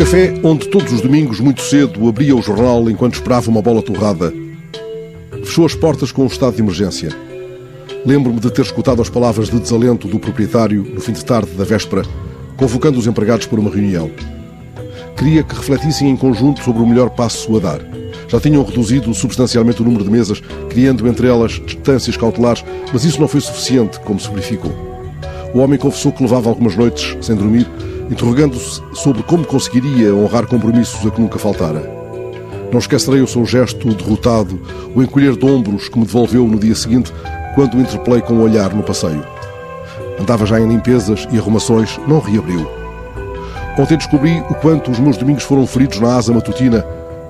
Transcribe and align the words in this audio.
café 0.00 0.32
onde 0.42 0.66
todos 0.68 0.94
os 0.94 1.02
domingos, 1.02 1.40
muito 1.40 1.60
cedo, 1.60 2.08
abria 2.08 2.34
o 2.34 2.40
jornal 2.40 2.88
enquanto 2.88 3.16
esperava 3.16 3.50
uma 3.50 3.60
bola 3.60 3.82
torrada. 3.82 4.32
Fechou 5.44 5.66
as 5.66 5.74
portas 5.74 6.10
com 6.10 6.22
um 6.22 6.26
estado 6.26 6.56
de 6.56 6.62
emergência. 6.62 7.10
Lembro-me 8.06 8.40
de 8.40 8.50
ter 8.50 8.62
escutado 8.62 9.02
as 9.02 9.10
palavras 9.10 9.50
de 9.50 9.60
desalento 9.60 10.08
do 10.08 10.18
proprietário 10.18 10.82
no 10.94 11.02
fim 11.02 11.12
de 11.12 11.22
tarde 11.22 11.50
da 11.50 11.64
véspera, 11.64 12.02
convocando 12.56 12.98
os 12.98 13.06
empregados 13.06 13.44
para 13.44 13.60
uma 13.60 13.68
reunião. 13.68 14.10
Queria 15.18 15.42
que 15.42 15.54
refletissem 15.54 16.08
em 16.08 16.16
conjunto 16.16 16.64
sobre 16.64 16.82
o 16.82 16.86
melhor 16.86 17.10
passo 17.10 17.54
a 17.58 17.60
dar. 17.60 17.80
Já 18.26 18.40
tinham 18.40 18.64
reduzido 18.64 19.12
substancialmente 19.12 19.82
o 19.82 19.84
número 19.84 20.04
de 20.04 20.10
mesas, 20.10 20.40
criando 20.70 21.06
entre 21.06 21.28
elas 21.28 21.60
distâncias 21.66 22.16
cautelares, 22.16 22.64
mas 22.90 23.04
isso 23.04 23.20
não 23.20 23.28
foi 23.28 23.42
suficiente, 23.42 24.00
como 24.00 24.18
se 24.18 24.30
verificou. 24.30 24.72
O 25.52 25.58
homem 25.58 25.78
confessou 25.78 26.10
que 26.10 26.22
levava 26.22 26.48
algumas 26.48 26.74
noites 26.74 27.18
sem 27.20 27.36
dormir, 27.36 27.68
interrogando-se 28.10 28.82
sobre 28.92 29.22
como 29.22 29.46
conseguiria 29.46 30.14
honrar 30.14 30.46
compromissos 30.46 31.06
a 31.06 31.10
que 31.10 31.20
nunca 31.20 31.38
faltara. 31.38 31.98
Não 32.72 32.78
esquecerei 32.78 33.20
o 33.20 33.26
seu 33.26 33.44
gesto 33.44 33.94
derrotado, 33.94 34.60
o 34.94 35.02
encolher 35.02 35.36
de 35.36 35.44
ombros 35.44 35.88
que 35.88 35.98
me 35.98 36.04
devolveu 36.04 36.46
no 36.46 36.58
dia 36.58 36.74
seguinte, 36.74 37.12
quando 37.54 37.74
o 37.74 37.80
interpelei 37.80 38.20
com 38.20 38.34
o 38.34 38.36
um 38.38 38.42
olhar 38.42 38.74
no 38.74 38.82
passeio. 38.82 39.24
Andava 40.20 40.44
já 40.44 40.60
em 40.60 40.68
limpezas 40.68 41.26
e 41.32 41.38
arrumações, 41.38 41.98
não 42.06 42.20
reabriu. 42.20 42.68
Ontem 43.78 43.96
descobri 43.96 44.40
o 44.50 44.54
quanto 44.54 44.90
os 44.90 44.98
meus 44.98 45.16
domingos 45.16 45.44
foram 45.44 45.66
feridos 45.66 45.98
na 46.00 46.16
asa 46.16 46.32
matutina, 46.32 46.84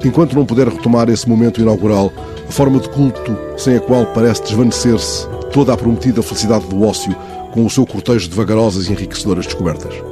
enquanto 0.05 0.35
não 0.35 0.45
puder 0.45 0.69
retomar 0.69 1.09
esse 1.09 1.29
momento 1.29 1.61
inaugural, 1.61 2.13
a 2.49 2.53
forma 2.53 2.79
de 2.81 2.89
culto 2.89 3.37
sem 3.57 3.77
a 3.77 3.81
qual 3.81 4.07
parece 4.07 4.43
desvanecer-se 4.43 5.29
toda 5.53 5.73
a 5.73 5.77
prometida 5.77 6.23
felicidade 6.23 6.67
do 6.67 6.83
ócio 6.83 7.15
com 7.53 7.65
o 7.65 7.71
seu 7.71 7.87
cortejo 7.87 8.29
de 8.29 8.35
vagarosas 8.35 8.89
e 8.89 8.93
enriquecedoras 8.93 9.47
descobertas. 9.47 10.10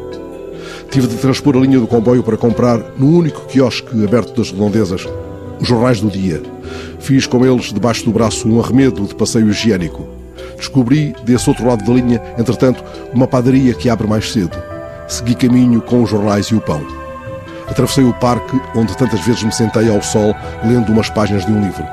Tive 0.90 1.06
de 1.06 1.16
transpor 1.16 1.56
a 1.56 1.60
linha 1.60 1.78
do 1.78 1.86
comboio 1.86 2.22
para 2.22 2.36
comprar, 2.36 2.78
no 2.96 3.18
único 3.18 3.46
quiosque 3.46 4.04
aberto 4.04 4.34
das 4.34 4.50
redondezas, 4.50 5.06
os 5.60 5.68
jornais 5.68 6.00
do 6.00 6.08
dia. 6.08 6.42
Fiz 6.98 7.26
com 7.26 7.44
eles 7.44 7.72
debaixo 7.72 8.04
do 8.04 8.10
braço 8.10 8.48
um 8.48 8.58
arremedo 8.58 9.06
de 9.06 9.14
passeio 9.14 9.50
higiênico. 9.50 10.08
Descobri, 10.56 11.14
desse 11.24 11.48
outro 11.48 11.66
lado 11.66 11.84
da 11.84 11.92
linha, 11.92 12.22
entretanto, 12.38 12.82
uma 13.12 13.26
padaria 13.26 13.74
que 13.74 13.90
abre 13.90 14.06
mais 14.06 14.32
cedo. 14.32 14.56
Segui 15.06 15.34
caminho 15.34 15.80
com 15.82 16.02
os 16.02 16.10
jornais 16.10 16.46
e 16.46 16.54
o 16.54 16.60
pão. 16.60 16.82
Atravessei 17.68 18.04
o 18.04 18.14
parque, 18.14 18.58
onde 18.74 18.96
tantas 18.96 19.20
vezes 19.20 19.42
me 19.42 19.52
sentei 19.52 19.90
ao 19.90 20.02
sol, 20.02 20.34
lendo 20.64 20.90
umas 20.90 21.10
páginas 21.10 21.44
de 21.44 21.52
um 21.52 21.62
livro. 21.62 21.84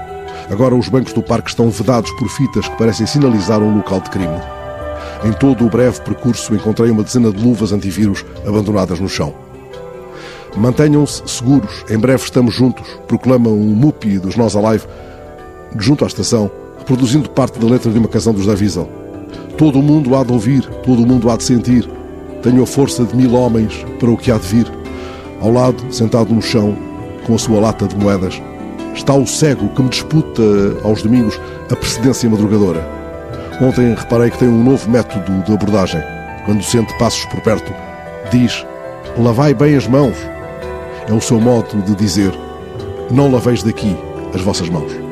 Agora 0.49 0.73
os 0.73 0.87
bancos 0.87 1.11
do 1.11 1.21
parque 1.21 1.49
estão 1.49 1.69
vedados 1.69 2.11
por 2.11 2.29
fitas 2.29 2.67
que 2.67 2.77
parecem 2.77 3.05
sinalizar 3.05 3.61
um 3.61 3.75
local 3.75 3.99
de 3.99 4.09
crime. 4.09 4.54
Em 5.25 5.33
todo 5.33 5.65
o 5.65 5.69
breve 5.71 5.99
percurso 6.01 6.53
encontrei 6.53 6.91
uma 6.91 7.01
dezena 7.01 7.31
de 7.31 7.43
luvas 7.43 7.71
antivírus 7.71 8.23
abandonadas 8.45 8.99
no 8.99 9.09
chão. 9.09 9.33
Mantenham-se 10.55 11.23
seguros, 11.25 11.83
em 11.89 11.97
breve 11.97 12.23
estamos 12.23 12.53
juntos, 12.53 12.87
proclama 13.07 13.49
um 13.49 13.73
mupi 13.73 14.19
dos 14.19 14.35
Nós 14.35 14.55
Alive, 14.55 14.85
junto 15.79 16.03
à 16.03 16.07
estação, 16.07 16.51
reproduzindo 16.77 17.27
parte 17.27 17.57
da 17.57 17.65
letra 17.65 17.91
de 17.91 17.97
uma 17.97 18.07
canção 18.07 18.33
dos 18.33 18.45
Davizel. 18.45 18.87
Todo 19.57 19.79
o 19.79 19.81
mundo 19.81 20.15
há 20.15 20.23
de 20.23 20.31
ouvir, 20.31 20.63
todo 20.83 21.01
o 21.01 21.07
mundo 21.07 21.27
há 21.31 21.37
de 21.37 21.43
sentir. 21.43 21.89
Tenho 22.43 22.61
a 22.61 22.67
força 22.67 23.03
de 23.03 23.15
mil 23.15 23.33
homens 23.33 23.83
para 23.99 24.11
o 24.11 24.17
que 24.17 24.31
há 24.31 24.37
de 24.37 24.45
vir. 24.45 24.71
Ao 25.41 25.51
lado, 25.51 25.91
sentado 25.91 26.31
no 26.31 26.41
chão, 26.41 26.77
com 27.25 27.33
a 27.33 27.39
sua 27.39 27.59
lata 27.59 27.87
de 27.87 27.97
moedas, 27.97 28.39
está 28.93 29.15
o 29.15 29.25
cego 29.25 29.69
que 29.69 29.81
me 29.81 29.89
disputa 29.89 30.43
aos 30.83 31.01
domingos 31.01 31.41
a 31.71 31.75
precedência 31.75 32.29
madrugadora. 32.29 33.04
Ontem 33.61 33.93
reparei 33.93 34.29
que 34.29 34.37
tem 34.37 34.49
um 34.49 34.63
novo 34.63 34.89
método 34.89 35.43
de 35.43 35.53
abordagem. 35.53 36.01
Quando 36.45 36.63
sente 36.63 36.95
passos 36.97 37.25
por 37.25 37.39
perto, 37.41 37.73
diz: 38.29 38.65
Lavai 39.17 39.53
bem 39.53 39.75
as 39.75 39.87
mãos. 39.87 40.17
É 41.07 41.13
o 41.13 41.21
seu 41.21 41.39
modo 41.39 41.81
de 41.83 41.95
dizer: 41.95 42.33
Não 43.09 43.31
laveis 43.31 43.63
daqui 43.63 43.95
as 44.33 44.41
vossas 44.41 44.69
mãos. 44.69 45.04